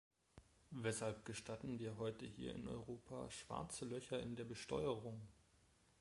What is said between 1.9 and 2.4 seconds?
heute